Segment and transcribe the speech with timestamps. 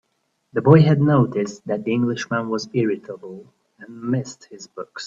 [0.53, 4.99] The boy had noticed that the Englishman was irritable, and missed his books.